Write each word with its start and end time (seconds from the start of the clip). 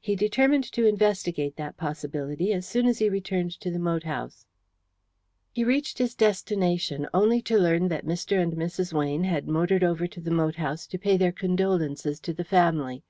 He 0.00 0.16
determined 0.16 0.64
to 0.72 0.86
investigate 0.86 1.56
that 1.56 1.76
possibility 1.76 2.50
as 2.54 2.66
soon 2.66 2.86
as 2.86 2.98
he 2.98 3.10
returned 3.10 3.50
to 3.60 3.70
the 3.70 3.78
moat 3.78 4.04
house. 4.04 4.46
He 5.52 5.64
reached 5.64 5.98
his 5.98 6.14
destination 6.14 7.06
only 7.12 7.42
to 7.42 7.58
learn 7.58 7.88
that 7.88 8.06
Mr. 8.06 8.42
and 8.42 8.54
Mrs. 8.54 8.94
Weyne 8.94 9.24
had 9.24 9.48
motored 9.48 9.84
over 9.84 10.06
to 10.06 10.20
the 10.22 10.30
moat 10.30 10.54
house 10.56 10.86
to 10.86 10.98
pay 10.98 11.18
their 11.18 11.30
condolences 11.32 12.20
to 12.20 12.32
the 12.32 12.42
family. 12.42 13.04